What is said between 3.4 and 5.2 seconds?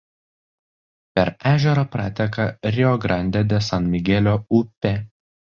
de San Migelio upė.